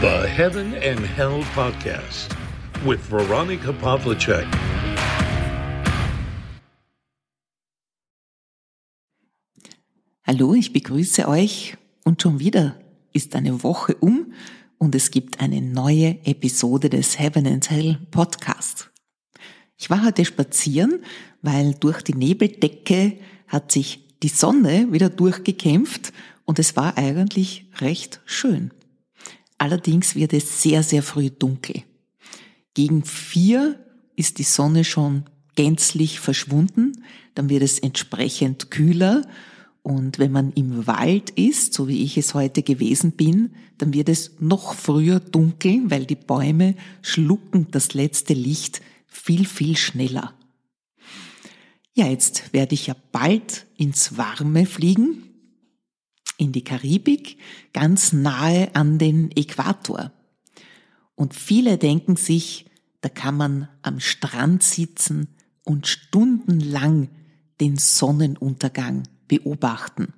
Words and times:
The 0.00 0.26
Heaven 0.26 0.72
and 0.76 0.98
Hell 1.00 1.44
Podcast 1.54 2.34
with 2.86 3.00
Veronica 3.10 3.70
Pavlicek. 3.70 4.46
Hallo, 10.24 10.54
ich 10.54 10.72
begrüße 10.72 11.28
euch 11.28 11.76
und 12.02 12.22
schon 12.22 12.38
wieder 12.40 12.80
ist 13.12 13.36
eine 13.36 13.62
Woche 13.62 13.94
um 13.96 14.32
und 14.78 14.94
es 14.94 15.10
gibt 15.10 15.38
eine 15.40 15.60
neue 15.60 16.16
Episode 16.24 16.88
des 16.88 17.18
Heaven 17.18 17.46
and 17.46 17.70
Hell 17.70 17.98
Podcast. 18.10 18.90
Ich 19.76 19.90
war 19.90 20.02
heute 20.02 20.24
spazieren, 20.24 21.04
weil 21.42 21.74
durch 21.74 22.00
die 22.00 22.14
Nebeldecke 22.14 23.18
hat 23.48 23.70
sich 23.70 24.08
die 24.22 24.28
Sonne 24.28 24.90
wieder 24.92 25.10
durchgekämpft 25.10 26.14
und 26.46 26.58
es 26.58 26.74
war 26.74 26.96
eigentlich 26.96 27.66
recht 27.82 28.22
schön. 28.24 28.70
Allerdings 29.60 30.14
wird 30.14 30.32
es 30.32 30.62
sehr, 30.62 30.82
sehr 30.82 31.02
früh 31.02 31.28
dunkel. 31.28 31.82
Gegen 32.72 33.04
vier 33.04 33.78
ist 34.16 34.38
die 34.38 34.42
Sonne 34.42 34.84
schon 34.84 35.24
gänzlich 35.54 36.18
verschwunden, 36.18 37.04
dann 37.34 37.50
wird 37.50 37.62
es 37.62 37.78
entsprechend 37.78 38.70
kühler 38.70 39.20
und 39.82 40.18
wenn 40.18 40.32
man 40.32 40.52
im 40.52 40.86
Wald 40.86 41.28
ist, 41.28 41.74
so 41.74 41.88
wie 41.88 42.02
ich 42.02 42.16
es 42.16 42.32
heute 42.32 42.62
gewesen 42.62 43.12
bin, 43.12 43.50
dann 43.76 43.92
wird 43.92 44.08
es 44.08 44.32
noch 44.40 44.72
früher 44.72 45.20
dunkel, 45.20 45.82
weil 45.90 46.06
die 46.06 46.16
Bäume 46.16 46.74
schlucken 47.02 47.66
das 47.70 47.92
letzte 47.92 48.32
Licht 48.32 48.80
viel, 49.06 49.44
viel 49.44 49.76
schneller. 49.76 50.32
Ja, 51.92 52.06
jetzt 52.06 52.54
werde 52.54 52.72
ich 52.72 52.86
ja 52.86 52.96
bald 53.12 53.66
ins 53.76 54.16
Warme 54.16 54.64
fliegen, 54.64 55.29
in 56.40 56.52
die 56.52 56.64
Karibik, 56.64 57.36
ganz 57.72 58.12
nahe 58.12 58.74
an 58.74 58.98
den 58.98 59.30
Äquator. 59.36 60.10
Und 61.14 61.34
viele 61.34 61.76
denken 61.76 62.16
sich, 62.16 62.66
da 63.02 63.08
kann 63.08 63.36
man 63.36 63.68
am 63.82 64.00
Strand 64.00 64.62
sitzen 64.62 65.28
und 65.64 65.86
stundenlang 65.86 67.08
den 67.60 67.76
Sonnenuntergang 67.76 69.02
beobachten. 69.28 70.14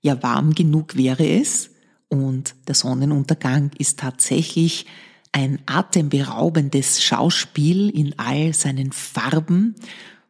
Ja, 0.00 0.22
warm 0.22 0.54
genug 0.54 0.96
wäre 0.96 1.26
es 1.26 1.70
und 2.08 2.54
der 2.68 2.74
Sonnenuntergang 2.74 3.72
ist 3.78 3.98
tatsächlich 3.98 4.86
ein 5.32 5.58
atemberaubendes 5.66 7.02
Schauspiel 7.02 7.90
in 7.90 8.16
all 8.18 8.54
seinen 8.54 8.92
Farben, 8.92 9.74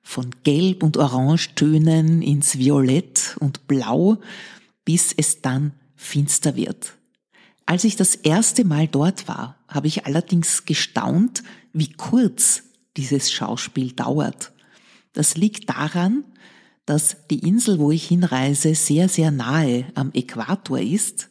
von 0.04 0.30
Gelb 0.44 0.82
und 0.82 0.98
Orangetönen 0.98 2.20
ins 2.20 2.58
Violett 2.58 3.36
und 3.40 3.66
Blau, 3.66 4.18
bis 4.84 5.12
es 5.16 5.42
dann 5.42 5.72
finster 5.96 6.56
wird. 6.56 6.94
Als 7.66 7.84
ich 7.84 7.96
das 7.96 8.14
erste 8.14 8.64
Mal 8.64 8.88
dort 8.88 9.26
war, 9.26 9.56
habe 9.68 9.86
ich 9.86 10.06
allerdings 10.06 10.64
gestaunt, 10.66 11.42
wie 11.72 11.92
kurz 11.92 12.64
dieses 12.96 13.32
Schauspiel 13.32 13.92
dauert. 13.92 14.52
Das 15.12 15.36
liegt 15.36 15.70
daran, 15.70 16.24
dass 16.86 17.16
die 17.30 17.38
Insel, 17.38 17.78
wo 17.78 17.90
ich 17.90 18.06
hinreise, 18.08 18.74
sehr, 18.74 19.08
sehr 19.08 19.30
nahe 19.30 19.86
am 19.94 20.12
Äquator 20.12 20.78
ist 20.78 21.30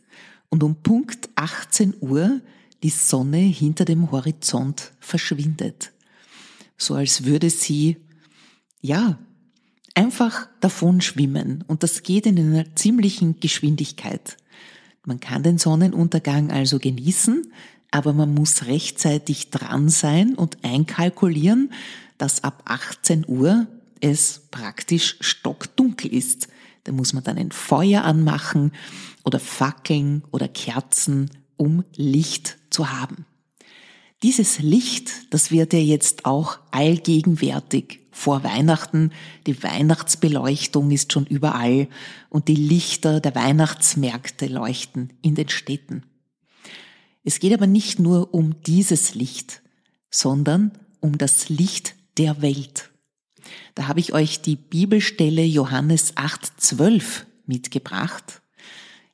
und 0.50 0.64
um 0.64 0.82
Punkt 0.82 1.30
18 1.36 1.96
Uhr 2.00 2.42
die 2.82 2.90
Sonne 2.90 3.38
hinter 3.38 3.86
dem 3.86 4.12
Horizont 4.12 4.92
verschwindet. 5.00 5.92
So 6.78 6.96
als 6.96 7.26
würde 7.26 7.50
sie, 7.50 7.98
ja, 8.82 9.20
einfach 9.96 10.48
davon 10.60 11.02
schwimmen 11.02 11.64
und 11.68 11.84
das 11.84 12.04
geht 12.04 12.26
in 12.26 12.40
einer 12.40 12.76
ziemlichen 12.76 13.40
Geschwindigkeit. 13.40 14.38
Man 15.06 15.20
kann 15.20 15.44
den 15.44 15.58
Sonnenuntergang 15.58 16.52
also 16.52 16.80
genießen, 16.80 17.52
aber 17.92 18.14
man 18.14 18.34
muss 18.34 18.66
rechtzeitig 18.66 19.52
dran 19.52 19.90
sein 19.90 20.36
und 20.36 20.64
einkalkulieren, 20.64 21.72
dass 22.18 22.44
ab 22.44 22.64
18 22.66 23.26
Uhr 23.28 23.68
es 24.00 24.48
praktisch 24.50 25.18
stockdunkel 25.20 26.14
ist. 26.14 26.48
Da 26.86 26.92
muss 26.92 27.14
man 27.14 27.24
dann 27.24 27.38
ein 27.38 27.52
Feuer 27.52 28.04
anmachen 28.04 28.72
oder 29.24 29.40
Fackeln 29.40 30.24
oder 30.32 30.48
Kerzen, 30.48 31.30
um 31.56 31.84
Licht 31.96 32.58
zu 32.70 32.92
haben. 32.92 33.26
Dieses 34.24 34.60
Licht, 34.60 35.12
das 35.32 35.52
wird 35.52 35.74
ja 35.74 35.80
jetzt 35.80 36.26
auch 36.26 36.60
allgegenwärtig 36.72 38.03
vor 38.14 38.44
Weihnachten. 38.44 39.12
Die 39.48 39.62
Weihnachtsbeleuchtung 39.62 40.92
ist 40.92 41.12
schon 41.12 41.26
überall 41.26 41.90
und 42.30 42.48
die 42.48 42.56
Lichter 42.56 43.20
der 43.20 43.36
Weihnachtsmärkte 43.36 44.46
leuchten 44.46 45.12
in 45.22 45.36
den 45.36 45.50
Städten. 45.50 46.04
Es 47.26 47.40
geht 47.40 47.54
aber 47.54 47.68
nicht 47.68 48.00
nur 48.00 48.34
um 48.34 48.62
dieses 48.64 49.16
Licht, 49.16 49.62
sondern 50.10 50.72
um 51.00 51.18
das 51.18 51.50
Licht 51.50 51.96
der 52.18 52.42
Welt. 52.42 52.92
Da 53.76 53.88
habe 53.88 54.00
ich 54.00 54.14
euch 54.14 54.42
die 54.42 54.56
Bibelstelle 54.56 55.44
Johannes 55.44 56.16
8,12 56.16 57.24
mitgebracht. 57.46 58.42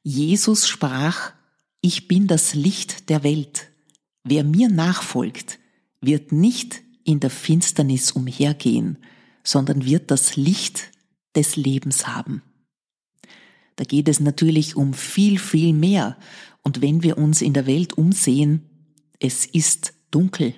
Jesus 0.04 0.68
sprach, 0.68 1.34
ich 1.82 2.08
bin 2.08 2.28
das 2.28 2.54
Licht 2.54 3.10
der 3.10 3.24
Welt. 3.24 3.70
Wer 4.24 4.44
mir 4.44 4.70
nachfolgt, 4.70 5.60
wird 6.02 6.32
nicht 6.32 6.82
in 7.10 7.20
der 7.20 7.32
Finsternis 7.32 8.12
umhergehen, 8.12 9.00
sondern 9.44 9.84
wird 9.84 10.12
das 10.12 10.36
Licht 10.36 10.92
des 11.36 11.56
Lebens 11.56 12.06
haben. 12.06 12.44
Da 13.78 13.84
geht 13.84 14.08
es 14.08 14.20
natürlich 14.20 14.76
um 14.76 14.94
viel, 14.94 15.40
viel 15.40 15.74
mehr. 15.74 16.18
Und 16.62 16.82
wenn 16.82 17.02
wir 17.02 17.18
uns 17.18 17.42
in 17.42 17.54
der 17.54 17.66
Welt 17.66 17.94
umsehen, 17.94 18.70
es 19.20 19.48
ist 19.48 19.94
dunkel. 20.12 20.54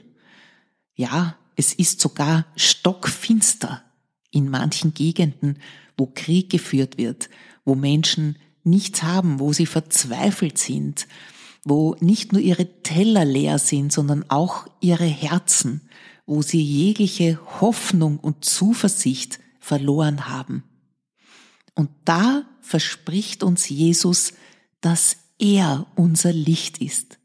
Ja, 0.94 1.38
es 1.56 1.74
ist 1.74 2.02
sogar 2.02 2.48
stockfinster 2.58 3.84
in 4.30 4.50
manchen 4.50 4.94
Gegenden, 4.94 5.58
wo 5.98 6.08
Krieg 6.08 6.50
geführt 6.50 6.98
wird, 6.98 7.30
wo 7.64 7.76
Menschen 7.76 8.38
nichts 8.66 9.04
haben, 9.04 9.40
wo 9.40 9.54
sie 9.54 9.68
verzweifelt 9.68 10.58
sind, 10.58 11.08
wo 11.64 11.96
nicht 12.02 12.34
nur 12.34 12.42
ihre 12.42 12.82
Teller 12.82 13.24
leer 13.24 13.58
sind, 13.58 13.94
sondern 13.94 14.30
auch 14.30 14.68
ihre 14.82 15.06
Herzen, 15.06 15.88
wo 16.32 16.42
sie 16.42 16.62
jegliche 16.62 17.38
Hoffnung 17.60 18.18
und 18.18 18.46
Zuversicht 18.46 19.40
verloren 19.60 20.30
haben. 20.30 20.64
Und 21.76 21.90
da 22.06 22.46
verspricht 22.62 23.44
uns 23.44 23.68
Jesus, 23.68 24.32
dass 24.80 25.18
er 25.40 25.88
unser 25.96 26.32
Licht 26.32 26.78
ist, 26.78 27.20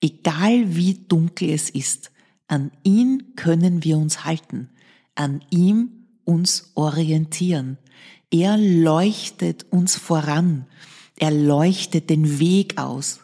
egal 0.00 0.74
wie 0.74 0.94
dunkel 0.94 1.50
es 1.50 1.68
ist, 1.68 2.10
an 2.48 2.70
ihn 2.82 3.34
können 3.36 3.84
wir 3.84 3.98
uns 3.98 4.24
halten, 4.24 4.70
an 5.14 5.44
ihm 5.50 6.06
uns 6.24 6.70
orientieren. 6.76 7.76
Er 8.30 8.56
leuchtet 8.56 9.66
uns 9.68 9.96
voran, 9.96 10.64
er 11.16 11.30
leuchtet 11.30 12.08
den 12.08 12.38
Weg 12.38 12.78
aus. 12.78 13.20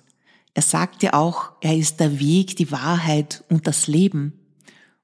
Er 0.53 0.63
sagt 0.63 1.03
ja 1.03 1.15
auch, 1.15 1.53
er 1.63 1.75
ist 1.75 2.01
der 2.01 2.21
Weg, 2.21 2.55
die 2.57 2.71
Wahrheit 2.71 3.45
und 3.49 3.67
das 3.67 3.87
Leben. 3.87 4.35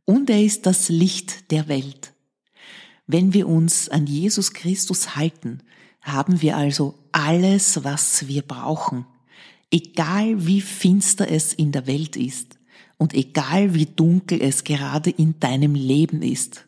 Und 0.08 0.30
er 0.30 0.42
ist 0.42 0.64
das 0.64 0.88
Licht 0.88 1.50
der 1.50 1.69
Welt. 1.69 2.14
Wenn 3.06 3.34
wir 3.34 3.46
uns 3.46 3.91
an 3.91 4.06
Jesus 4.06 4.54
Christus 4.54 5.16
halten, 5.16 5.58
haben 6.00 6.41
wir 6.41 6.56
also 6.56 6.98
alles, 7.12 7.84
was 7.84 8.26
wir 8.26 8.41
brauchen. 8.41 9.04
Egal 9.70 10.46
wie 10.46 10.62
finster 10.62 11.30
es 11.30 11.52
in 11.52 11.72
der 11.72 11.86
Welt 11.86 12.16
ist. 12.16 12.58
Und 12.96 13.12
egal 13.12 13.74
wie 13.74 13.84
dunkel 13.84 14.41
es 14.41 14.64
gerade 14.64 15.10
in 15.10 15.38
deinem 15.41 15.74
Leben 15.74 16.22
ist. 16.22 16.64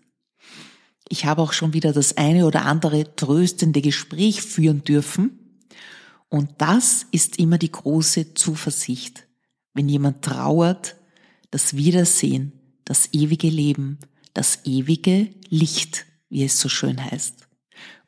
Ich 1.08 1.24
habe 1.24 1.40
auch 1.40 1.54
schon 1.54 1.72
wieder 1.72 1.94
das 1.94 2.18
eine 2.18 2.44
oder 2.44 2.66
andere 2.66 3.16
tröstende 3.16 3.80
Gespräch 3.80 4.42
führen 4.42 4.84
dürfen. 4.84 5.58
Und 6.28 6.50
das 6.58 7.06
ist 7.10 7.38
immer 7.38 7.56
die 7.56 7.72
große 7.72 8.34
Zuversicht. 8.34 9.26
Wenn 9.72 9.88
jemand 9.88 10.20
trauert, 10.20 10.96
das 11.50 11.74
Wiedersehen, 11.74 12.59
das 12.90 13.10
ewige 13.12 13.48
Leben, 13.48 13.98
das 14.34 14.62
ewige 14.64 15.28
Licht, 15.48 16.06
wie 16.28 16.42
es 16.42 16.58
so 16.58 16.68
schön 16.68 17.00
heißt. 17.00 17.46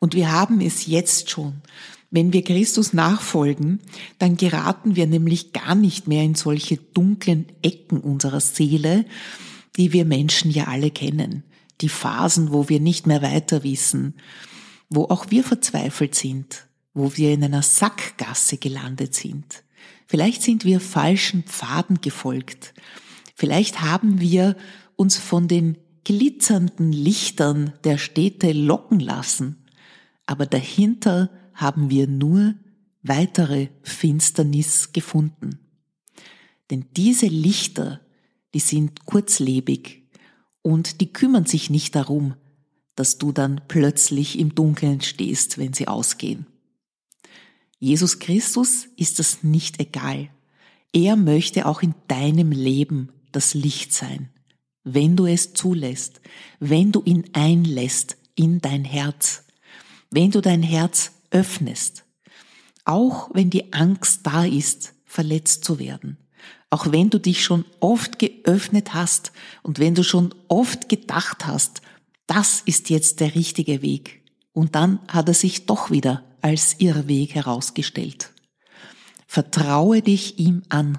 Und 0.01 0.15
wir 0.15 0.33
haben 0.33 0.61
es 0.61 0.87
jetzt 0.87 1.31
schon. 1.31 1.63
Wenn 2.11 2.33
wir 2.33 2.43
Christus 2.43 2.93
nachfolgen, 2.93 3.79
dann 4.19 4.37
geraten 4.37 4.97
wir 4.97 5.07
nämlich 5.07 5.53
gar 5.53 5.77
nicht 5.77 6.09
mehr 6.09 6.25
in 6.25 6.35
solche 6.35 6.79
dunklen 6.79 7.47
Ecken 7.63 8.01
unserer 8.01 8.41
Seele, 8.41 9.05
die 9.77 9.93
wir 9.93 10.05
Menschen 10.05 10.51
ja 10.51 10.65
alle 10.65 10.91
kennen. 10.91 11.45
Die 11.81 11.89
Phasen, 11.89 12.53
wo 12.53 12.69
wir 12.69 12.81
nicht 12.81 13.07
mehr 13.07 13.23
weiter 13.23 13.63
wissen, 13.63 14.15
wo 14.91 15.05
auch 15.05 15.31
wir 15.31 15.45
verzweifelt 15.45 16.17
sind, 16.17 16.67
wo 16.93 17.17
wir 17.17 17.33
in 17.33 17.45
einer 17.45 17.63
Sackgasse 17.63 18.57
gelandet 18.57 19.15
sind. 19.15 19.63
Vielleicht 20.09 20.43
sind 20.43 20.65
wir 20.65 20.81
falschen 20.81 21.45
Pfaden 21.45 22.01
gefolgt. 22.01 22.75
Vielleicht 23.35 23.81
haben 23.81 24.21
wir 24.21 24.57
uns 24.97 25.17
von 25.17 25.49
den 25.49 25.79
glitzernden 26.05 26.93
Lichtern 26.93 27.73
der 27.85 27.99
Städte 27.99 28.53
locken 28.53 29.01
lassen. 29.01 29.65
Aber 30.27 30.47
dahinter 30.47 31.31
haben 31.55 31.91
wir 31.91 32.07
nur 32.07 32.55
weitere 33.03 33.69
Finsternis 33.83 34.93
gefunden. 34.93 35.59
Denn 36.71 36.87
diese 36.97 37.27
Lichter, 37.27 38.01
die 38.55 38.61
sind 38.61 39.05
kurzlebig 39.05 40.09
und 40.63 41.01
die 41.01 41.13
kümmern 41.13 41.47
sich 41.47 41.71
nicht 41.71 41.95
darum, 41.95 42.35
dass 42.95 43.19
du 43.19 43.33
dann 43.33 43.63
plötzlich 43.69 44.39
im 44.39 44.55
Dunkeln 44.55 45.01
stehst, 45.01 45.59
wenn 45.59 45.73
sie 45.73 45.89
ausgehen. 45.89 46.47
Jesus 47.79 48.21
Christus 48.21 48.87
ist 48.97 49.19
das 49.19 49.43
nicht 49.43 49.81
egal. 49.81 50.31
Er 50.93 51.17
möchte 51.17 51.67
auch 51.67 51.83
in 51.83 51.95
deinem 52.07 52.53
Leben 52.53 53.11
das 53.33 53.55
Licht 53.55 53.93
sein, 53.93 54.31
wenn 54.85 55.17
du 55.17 55.27
es 55.27 55.55
zulässt, 55.55 56.21
wenn 56.61 56.93
du 56.93 57.03
ihn 57.05 57.25
einlässt 57.33 58.17
in 58.35 58.61
dein 58.61 58.85
Herz, 58.85 59.45
wenn 60.11 60.31
du 60.31 60.41
dein 60.41 60.63
Herz 60.63 61.13
öffnest, 61.31 62.05
auch 62.85 63.31
wenn 63.33 63.51
die 63.51 63.73
Angst 63.73 64.27
da 64.27 64.45
ist, 64.45 64.95
verletzt 65.05 65.65
zu 65.65 65.79
werden, 65.79 66.19
auch 66.71 66.91
wenn 66.91 67.11
du 67.11 67.19
dich 67.19 67.45
schon 67.45 67.65
oft 67.81 68.19
geöffnet 68.19 68.95
hast 68.95 69.33
und 69.63 69.79
wenn 69.79 69.95
du 69.95 70.03
schon 70.03 70.35
oft 70.49 70.89
gedacht 70.89 71.47
hast, 71.47 71.83
das 72.27 72.63
ist 72.65 72.91
jetzt 72.91 73.21
der 73.21 73.35
richtige 73.35 73.83
Weg. 73.83 74.23
Und 74.53 74.75
dann 74.75 75.01
hat 75.09 75.29
er 75.29 75.35
sich 75.35 75.67
doch 75.67 75.91
wieder 75.91 76.25
als 76.41 76.77
Irrweg 76.79 77.35
herausgestellt. 77.35 78.33
Vertraue 79.27 80.03
dich 80.03 80.39
ihm 80.39 80.63
an. 80.69 80.99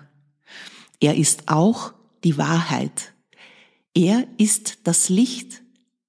Er 0.99 1.15
ist 1.15 1.49
auch 1.49 1.93
die 2.23 2.37
Wahrheit. 2.37 3.13
Er 3.93 4.27
ist 4.37 4.79
das 4.83 5.09
Licht, 5.09 5.61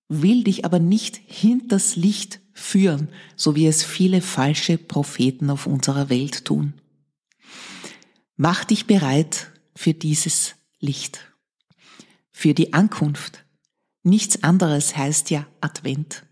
will 0.08 0.44
dich 0.44 0.64
aber 0.64 0.78
nicht 0.78 1.20
hinters 1.26 1.96
Licht 1.96 2.40
führen, 2.52 3.08
so 3.36 3.56
wie 3.56 3.66
es 3.66 3.84
viele 3.84 4.20
falsche 4.20 4.78
Propheten 4.78 5.50
auf 5.50 5.66
unserer 5.66 6.08
Welt 6.08 6.44
tun. 6.44 6.74
Mach 8.36 8.64
dich 8.64 8.86
bereit 8.86 9.50
für 9.74 9.94
dieses 9.94 10.54
Licht, 10.80 11.32
für 12.30 12.54
die 12.54 12.72
Ankunft, 12.72 13.44
Nichts 14.04 14.42
anderes 14.42 14.96
heißt 14.96 15.30
ja 15.30 15.46
Advent. 15.62 16.24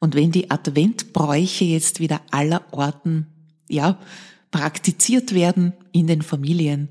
Und 0.00 0.14
wenn 0.14 0.32
die 0.32 0.50
Adventbräuche 0.50 1.66
jetzt 1.66 2.00
wieder 2.00 2.22
aller 2.30 2.64
Orten, 2.72 3.26
ja, 3.68 4.00
praktiziert 4.50 5.34
werden 5.34 5.74
in 5.92 6.06
den 6.06 6.22
Familien, 6.22 6.88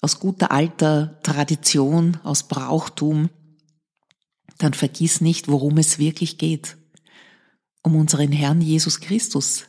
aus 0.00 0.18
guter 0.18 0.50
alter 0.50 1.18
Tradition, 1.22 2.18
aus 2.22 2.44
Brauchtum, 2.44 3.28
dann 4.58 4.74
vergiss 4.74 5.20
nicht, 5.20 5.48
worum 5.48 5.78
es 5.78 5.98
wirklich 5.98 6.38
geht. 6.38 6.76
Um 7.82 7.96
unseren 7.96 8.32
Herrn 8.32 8.60
Jesus 8.60 9.00
Christus, 9.00 9.64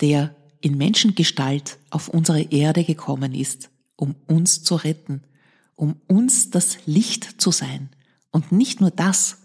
der 0.00 0.34
in 0.60 0.76
Menschengestalt 0.76 1.78
auf 1.90 2.08
unsere 2.08 2.42
Erde 2.42 2.84
gekommen 2.84 3.34
ist, 3.34 3.70
um 3.96 4.16
uns 4.26 4.62
zu 4.62 4.74
retten, 4.74 5.22
um 5.76 6.00
uns 6.08 6.50
das 6.50 6.78
Licht 6.86 7.40
zu 7.40 7.50
sein, 7.50 7.90
und 8.36 8.52
nicht 8.52 8.82
nur 8.82 8.90
das, 8.90 9.38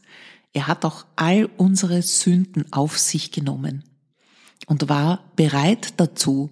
er 0.51 0.67
hat 0.67 0.83
auch 0.83 1.05
all 1.15 1.45
unsere 1.57 2.01
Sünden 2.01 2.73
auf 2.73 2.97
sich 2.97 3.31
genommen 3.31 3.85
und 4.65 4.89
war 4.89 5.31
bereit 5.37 5.93
dazu, 5.95 6.49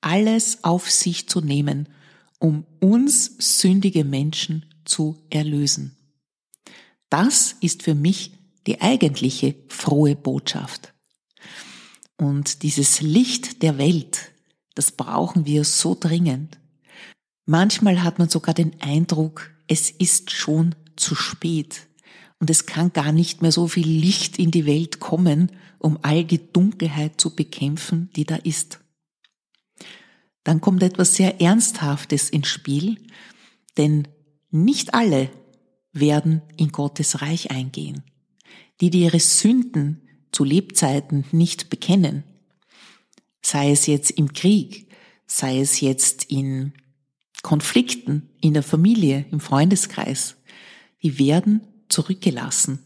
alles 0.00 0.62
auf 0.62 0.88
sich 0.88 1.28
zu 1.28 1.40
nehmen, 1.40 1.88
um 2.42 2.66
uns 2.80 3.36
sündige 3.38 4.04
Menschen 4.04 4.66
zu 4.84 5.22
erlösen. 5.30 5.96
Das 7.08 7.54
ist 7.60 7.84
für 7.84 7.94
mich 7.94 8.32
die 8.66 8.80
eigentliche 8.80 9.54
frohe 9.68 10.16
Botschaft. 10.16 10.92
Und 12.18 12.64
dieses 12.64 13.00
Licht 13.00 13.62
der 13.62 13.78
Welt, 13.78 14.32
das 14.74 14.90
brauchen 14.90 15.46
wir 15.46 15.62
so 15.62 15.96
dringend. 15.98 16.58
Manchmal 17.46 18.02
hat 18.02 18.18
man 18.18 18.28
sogar 18.28 18.54
den 18.54 18.80
Eindruck, 18.80 19.52
es 19.68 19.90
ist 19.90 20.32
schon 20.32 20.74
zu 20.96 21.14
spät 21.14 21.86
und 22.40 22.50
es 22.50 22.66
kann 22.66 22.92
gar 22.92 23.12
nicht 23.12 23.40
mehr 23.40 23.52
so 23.52 23.68
viel 23.68 23.86
Licht 23.86 24.40
in 24.40 24.50
die 24.50 24.66
Welt 24.66 24.98
kommen, 24.98 25.52
um 25.78 25.96
all 26.02 26.24
die 26.24 26.52
Dunkelheit 26.52 27.20
zu 27.20 27.36
bekämpfen, 27.36 28.10
die 28.16 28.24
da 28.24 28.34
ist. 28.34 28.80
Dann 30.44 30.60
kommt 30.60 30.82
etwas 30.82 31.14
sehr 31.14 31.40
Ernsthaftes 31.40 32.30
ins 32.30 32.48
Spiel, 32.48 32.96
denn 33.76 34.08
nicht 34.50 34.94
alle 34.94 35.30
werden 35.92 36.42
in 36.56 36.72
Gottes 36.72 37.22
Reich 37.22 37.50
eingehen. 37.50 38.02
Die, 38.80 38.90
die 38.90 39.02
ihre 39.02 39.20
Sünden 39.20 40.08
zu 40.32 40.44
Lebzeiten 40.44 41.24
nicht 41.30 41.70
bekennen, 41.70 42.24
sei 43.42 43.70
es 43.70 43.86
jetzt 43.86 44.10
im 44.12 44.32
Krieg, 44.32 44.88
sei 45.26 45.60
es 45.60 45.80
jetzt 45.80 46.24
in 46.24 46.72
Konflikten 47.42 48.30
in 48.40 48.54
der 48.54 48.62
Familie, 48.62 49.26
im 49.30 49.40
Freundeskreis, 49.40 50.36
die 51.02 51.18
werden 51.18 51.66
zurückgelassen. 51.88 52.78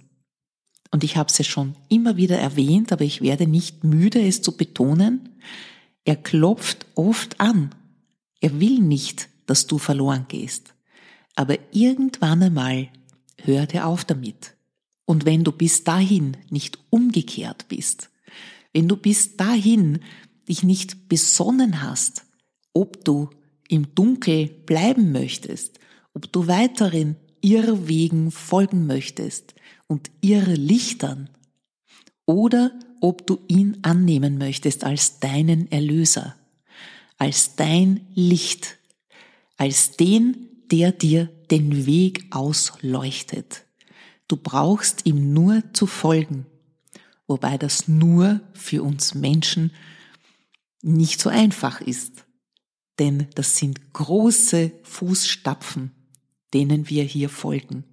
Und 0.91 1.05
ich 1.05 1.17
habe 1.17 1.29
es 1.31 1.39
ja 1.39 1.45
schon 1.45 1.77
immer 1.89 2.17
wieder 2.17 2.39
erwähnt, 2.39 2.93
aber 2.93 3.05
ich 3.05 3.21
werde 3.21 3.47
nicht 3.47 3.85
müde, 3.85 4.21
es 4.21 4.43
zu 4.43 4.57
betonen. 4.57 5.29
Er 6.07 6.17
klopft 6.17 6.87
oft 6.95 7.41
an. 7.41 7.75
Er 8.41 8.61
will 8.61 8.79
nicht, 8.79 9.29
dass 9.47 9.67
du 9.67 9.77
verloren 9.77 10.27
gehst. 10.29 10.75
Aber 11.35 11.59
irgendwann 11.73 12.45
einmal 12.45 12.89
hört 13.43 13.75
er 13.75 13.87
auf 13.89 14.05
damit. 14.05 14.55
Und 15.05 15.27
wenn 15.27 15.43
du 15.43 15.51
bis 15.51 15.83
dahin 15.83 16.37
nicht 16.49 16.79
umgekehrt 16.91 17.67
bist, 17.69 18.11
wenn 18.73 18.87
du 18.89 18.97
bis 18.97 19.37
dahin 19.37 19.99
dich 20.49 20.63
nicht 20.63 21.09
besonnen 21.09 21.83
hast, 21.83 22.25
ob 22.73 23.05
du 23.05 23.29
im 23.69 23.95
Dunkel 23.97 24.47
bleiben 24.47 25.11
möchtest, 25.11 25.81
ob 26.15 26.31
du 26.31 26.47
weiterhin 26.47 27.17
ihrer 27.41 27.89
Wegen 27.89 28.31
folgen 28.31 28.87
möchtest 28.87 29.57
und 29.89 30.11
ihre 30.21 30.55
Lichtern 30.55 31.31
oder 32.27 32.79
ob 33.07 33.25
du 33.25 33.39
ihn 33.47 33.79
annehmen 33.83 34.37
möchtest 34.37 34.83
als 34.83 35.21
deinen 35.21 35.71
Erlöser, 35.71 36.35
als 37.19 37.55
dein 37.55 38.01
Licht, 38.17 38.79
als 39.57 39.93
den, 39.93 40.49
der 40.73 40.91
dir 40.91 41.27
den 41.53 41.87
Weg 41.87 42.27
ausleuchtet. 42.31 43.65
Du 44.27 44.37
brauchst 44.37 45.07
ihm 45.07 45.33
nur 45.33 45.63
zu 45.73 45.87
folgen, 45.87 46.47
wobei 47.29 47.57
das 47.59 47.87
nur 47.87 48.41
für 48.55 48.83
uns 48.83 49.15
Menschen 49.15 49.71
nicht 50.83 51.21
so 51.21 51.31
einfach 51.31 51.81
ist, 51.81 52.25
denn 52.99 53.29
das 53.37 53.57
sind 53.57 53.93
große 53.93 54.73
Fußstapfen, 54.83 55.93
denen 56.53 56.89
wir 56.89 57.05
hier 57.05 57.29
folgen. 57.29 57.85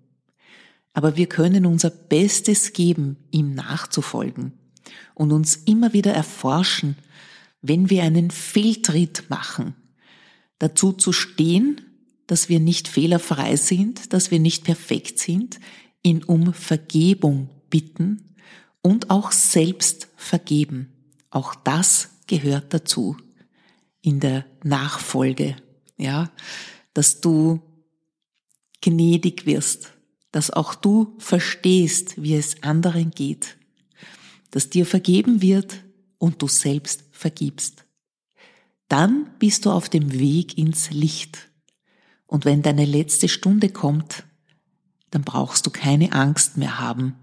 Aber 0.92 1.16
wir 1.18 1.28
können 1.28 1.68
unser 1.68 1.92
Bestes 1.92 2.74
geben, 2.74 3.18
ihm 3.30 3.54
nachzufolgen 3.54 4.54
und 5.16 5.32
uns 5.32 5.56
immer 5.56 5.94
wieder 5.94 6.14
erforschen, 6.14 6.96
wenn 7.62 7.90
wir 7.90 8.04
einen 8.04 8.32
Fehltritt 8.32 9.30
machen, 9.30 9.76
dazu 10.60 10.92
zu 10.92 11.12
stehen, 11.12 11.82
dass 12.28 12.50
wir 12.50 12.60
nicht 12.60 12.88
fehlerfrei 12.88 13.56
sind, 13.56 14.14
dass 14.14 14.32
wir 14.32 14.40
nicht 14.40 14.64
perfekt 14.64 15.20
sind, 15.20 15.60
ihn 16.04 16.24
um 16.24 16.54
Vergebung 16.54 17.50
bitten 17.70 18.36
und 18.82 19.10
auch 19.10 19.32
selbst 19.32 20.10
vergeben. 20.16 20.92
Auch 21.30 21.56
das 21.56 22.10
gehört 22.28 22.74
dazu 22.74 23.18
in 24.02 24.20
der 24.20 24.46
Nachfolge, 24.64 25.56
ja, 25.98 26.30
dass 26.94 27.22
du 27.22 27.62
gnädig 28.82 29.46
wirst, 29.46 29.94
dass 30.32 30.52
auch 30.52 30.76
du 30.76 31.16
verstehst, 31.18 32.22
wie 32.22 32.36
es 32.36 32.62
anderen 32.64 33.12
geht, 33.12 33.58
dass 34.54 34.70
dir 34.70 34.86
vergeben 34.86 35.42
wird 35.42 35.84
und 36.20 36.42
du 36.42 36.48
selbst 36.48 37.06
vergibst. 37.12 37.86
Dann 38.88 39.32
bist 39.40 39.66
du 39.66 39.72
auf 39.72 39.90
dem 39.90 40.14
Weg 40.14 40.58
ins 40.58 40.92
Licht. 40.92 41.50
Und 42.28 42.46
wenn 42.46 42.62
deine 42.62 42.86
letzte 42.86 43.28
Stunde 43.28 43.70
kommt, 43.70 44.24
dann 45.10 45.24
brauchst 45.24 45.66
du 45.66 45.72
keine 45.72 46.14
Angst 46.14 46.58
mehr 46.58 46.80
haben, 46.80 47.16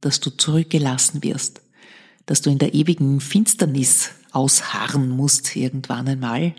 dass 0.00 0.20
du 0.20 0.30
zurückgelassen 0.30 1.22
wirst, 1.22 1.60
dass 2.26 2.40
du 2.40 2.50
in 2.50 2.58
der 2.58 2.72
ewigen 2.74 3.20
Finsternis 3.20 4.12
ausharren 4.32 5.10
musst 5.10 5.56
irgendwann 5.56 6.08
einmal, 6.08 6.54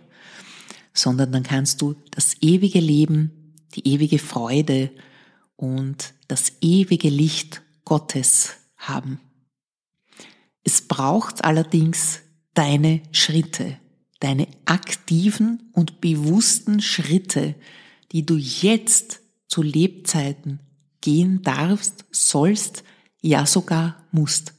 sondern 0.93 1.31
dann 1.31 1.43
kannst 1.43 1.81
du 1.81 1.95
das 2.12 2.36
ewige 2.41 2.79
Leben 2.79 3.31
die 3.75 3.88
ewige 3.88 4.19
Freude 4.19 4.91
und 5.55 6.13
das 6.27 6.53
ewige 6.62 7.09
Licht 7.09 7.62
Gottes 7.86 8.57
haben. 8.77 9.19
Es 10.63 10.81
braucht 10.81 11.43
allerdings 11.43 12.21
deine 12.53 13.01
Schritte, 13.11 13.77
deine 14.19 14.47
aktiven 14.65 15.69
und 15.73 16.01
bewussten 16.01 16.81
Schritte, 16.81 17.55
die 18.11 18.25
du 18.25 18.35
jetzt 18.35 19.21
zu 19.47 19.61
Lebzeiten 19.61 20.59
gehen 21.01 21.41
darfst, 21.41 22.05
sollst, 22.11 22.83
ja 23.21 23.45
sogar 23.45 24.05
musst, 24.11 24.53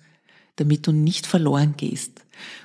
damit 0.57 0.87
du 0.87 0.93
nicht 0.93 1.27
verloren 1.27 1.75
gehst 1.77 2.25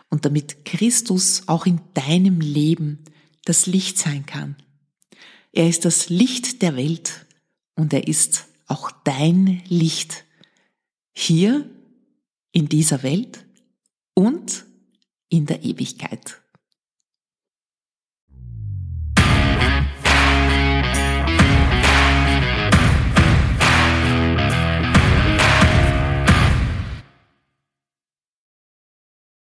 und 0.09 0.25
damit 0.25 0.65
Christus 0.65 1.43
auch 1.47 1.65
in 1.65 1.81
deinem 1.93 2.41
Leben 2.41 2.99
das 3.45 3.65
Licht 3.65 3.97
sein 3.97 4.25
kann. 4.25 4.55
Er 5.51 5.69
ist 5.69 5.85
das 5.85 6.09
Licht 6.09 6.61
der 6.61 6.75
Welt 6.75 7.25
und 7.75 7.93
er 7.93 8.07
ist 8.07 8.47
auch 8.67 8.91
dein 9.03 9.61
Licht. 9.67 10.25
Hier 11.13 11.69
in 12.55 12.69
dieser 12.69 13.03
Welt 13.03 13.45
und 14.13 14.65
in 15.27 15.45
der 15.45 15.63
Ewigkeit. 15.63 16.41